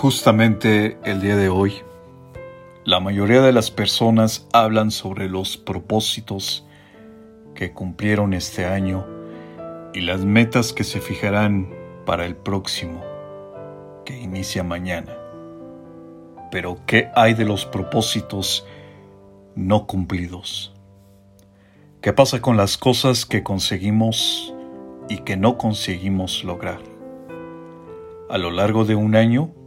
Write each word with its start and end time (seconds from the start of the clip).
Justamente 0.00 0.96
el 1.02 1.20
día 1.20 1.34
de 1.34 1.48
hoy, 1.48 1.82
la 2.84 3.00
mayoría 3.00 3.42
de 3.42 3.50
las 3.50 3.72
personas 3.72 4.46
hablan 4.52 4.92
sobre 4.92 5.28
los 5.28 5.56
propósitos 5.56 6.64
que 7.56 7.72
cumplieron 7.72 8.32
este 8.32 8.64
año 8.64 9.04
y 9.92 10.02
las 10.02 10.24
metas 10.24 10.72
que 10.72 10.84
se 10.84 11.00
fijarán 11.00 11.74
para 12.06 12.26
el 12.26 12.36
próximo, 12.36 13.02
que 14.04 14.16
inicia 14.16 14.62
mañana. 14.62 15.18
Pero 16.52 16.78
¿qué 16.86 17.10
hay 17.16 17.34
de 17.34 17.44
los 17.44 17.66
propósitos 17.66 18.64
no 19.56 19.88
cumplidos? 19.88 20.72
¿Qué 22.00 22.12
pasa 22.12 22.40
con 22.40 22.56
las 22.56 22.78
cosas 22.78 23.26
que 23.26 23.42
conseguimos 23.42 24.54
y 25.08 25.18
que 25.22 25.36
no 25.36 25.58
conseguimos 25.58 26.44
lograr? 26.44 26.78
A 28.30 28.38
lo 28.38 28.52
largo 28.52 28.84
de 28.84 28.94
un 28.94 29.16
año, 29.16 29.57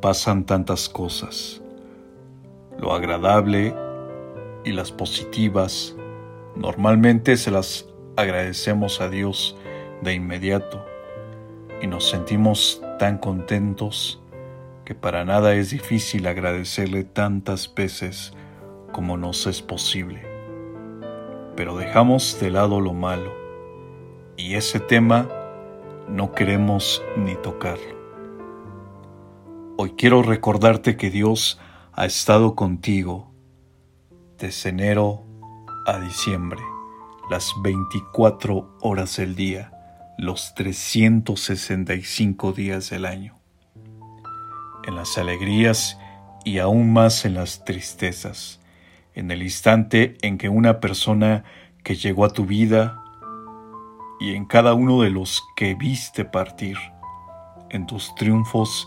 pasan 0.00 0.44
tantas 0.44 0.88
cosas. 0.88 1.60
Lo 2.78 2.92
agradable 2.92 3.74
y 4.64 4.72
las 4.72 4.90
positivas 4.92 5.96
normalmente 6.56 7.36
se 7.36 7.50
las 7.50 7.86
agradecemos 8.16 9.00
a 9.00 9.08
Dios 9.08 9.56
de 10.02 10.14
inmediato 10.14 10.84
y 11.82 11.86
nos 11.86 12.08
sentimos 12.08 12.82
tan 12.98 13.18
contentos 13.18 14.20
que 14.84 14.94
para 14.94 15.24
nada 15.24 15.54
es 15.54 15.70
difícil 15.70 16.26
agradecerle 16.26 17.04
tantas 17.04 17.72
veces 17.74 18.32
como 18.92 19.16
nos 19.16 19.46
es 19.46 19.62
posible. 19.62 20.22
Pero 21.56 21.76
dejamos 21.76 22.40
de 22.40 22.50
lado 22.50 22.80
lo 22.80 22.92
malo 22.92 23.32
y 24.36 24.54
ese 24.54 24.80
tema 24.80 25.28
no 26.08 26.32
queremos 26.32 27.02
ni 27.16 27.36
tocarlo. 27.36 27.99
Hoy 29.82 29.94
quiero 29.96 30.22
recordarte 30.22 30.98
que 30.98 31.08
Dios 31.08 31.58
ha 31.94 32.04
estado 32.04 32.54
contigo 32.54 33.32
desde 34.36 34.68
enero 34.68 35.24
a 35.86 35.98
diciembre, 35.98 36.60
las 37.30 37.50
24 37.62 38.76
horas 38.82 39.16
del 39.16 39.34
día, 39.34 39.72
los 40.18 40.54
365 40.54 42.52
días 42.52 42.90
del 42.90 43.06
año, 43.06 43.38
en 44.84 44.96
las 44.96 45.16
alegrías 45.16 45.98
y 46.44 46.58
aún 46.58 46.92
más 46.92 47.24
en 47.24 47.32
las 47.32 47.64
tristezas, 47.64 48.60
en 49.14 49.30
el 49.30 49.42
instante 49.42 50.18
en 50.20 50.36
que 50.36 50.50
una 50.50 50.78
persona 50.80 51.44
que 51.84 51.94
llegó 51.94 52.26
a 52.26 52.34
tu 52.34 52.44
vida 52.44 53.02
y 54.20 54.34
en 54.34 54.44
cada 54.44 54.74
uno 54.74 55.00
de 55.00 55.08
los 55.08 55.42
que 55.56 55.74
viste 55.74 56.26
partir, 56.26 56.76
en 57.70 57.86
tus 57.86 58.14
triunfos 58.14 58.86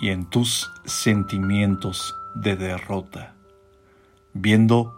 y 0.00 0.08
en 0.08 0.24
tus 0.24 0.72
sentimientos 0.84 2.16
de 2.34 2.56
derrota, 2.56 3.34
viendo 4.32 4.96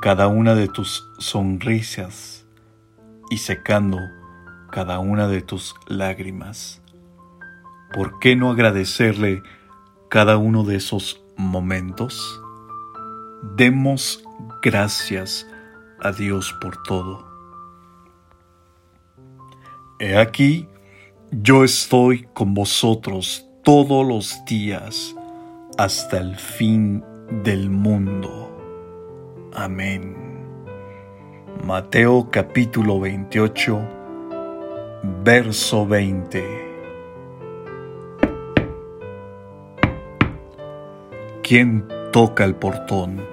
cada 0.00 0.28
una 0.28 0.54
de 0.54 0.68
tus 0.68 1.06
sonrisas 1.18 2.46
y 3.30 3.38
secando 3.38 3.98
cada 4.70 4.98
una 4.98 5.28
de 5.28 5.42
tus 5.42 5.74
lágrimas. 5.86 6.80
¿Por 7.92 8.18
qué 8.18 8.36
no 8.36 8.50
agradecerle 8.50 9.42
cada 10.08 10.38
uno 10.38 10.64
de 10.64 10.76
esos 10.76 11.22
momentos? 11.36 12.40
Demos 13.56 14.24
gracias 14.62 15.46
a 16.00 16.10
Dios 16.10 16.54
por 16.60 16.82
todo. 16.82 17.30
He 19.98 20.16
aquí, 20.16 20.68
yo 21.30 21.64
estoy 21.64 22.26
con 22.32 22.54
vosotros 22.54 23.46
todos 23.62 24.04
los 24.04 24.44
días 24.44 25.14
hasta 25.78 26.18
el 26.18 26.36
fin 26.36 27.04
del 27.44 27.70
mundo. 27.70 28.50
Amén. 29.54 30.16
Mateo 31.64 32.28
capítulo 32.30 32.98
28, 32.98 33.80
verso 35.22 35.86
20. 35.86 36.44
¿Quién 41.44 41.86
toca 42.12 42.44
el 42.44 42.56
portón? 42.56 43.24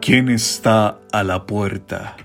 ¿Quién 0.00 0.30
está 0.30 1.00
a 1.12 1.22
la 1.22 1.44
puerta? 1.44 2.16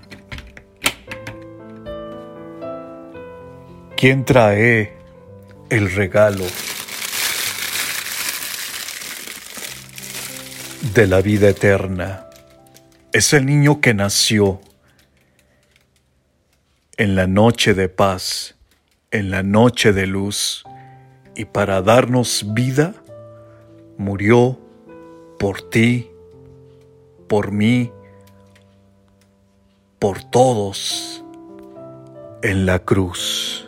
¿Quién 3.94 4.24
trae 4.24 4.97
el 5.70 5.92
regalo 5.92 6.44
de 10.94 11.06
la 11.06 11.20
vida 11.20 11.50
eterna. 11.50 12.26
Es 13.12 13.32
el 13.32 13.44
niño 13.44 13.80
que 13.80 13.92
nació 13.92 14.60
en 16.96 17.14
la 17.14 17.26
noche 17.26 17.74
de 17.74 17.88
paz, 17.88 18.56
en 19.10 19.30
la 19.30 19.42
noche 19.42 19.92
de 19.92 20.06
luz, 20.06 20.64
y 21.34 21.44
para 21.44 21.82
darnos 21.82 22.46
vida, 22.54 22.94
murió 23.96 24.58
por 25.38 25.70
ti, 25.70 26.10
por 27.28 27.52
mí, 27.52 27.92
por 29.98 30.22
todos 30.24 31.24
en 32.42 32.66
la 32.66 32.80
cruz. 32.80 33.67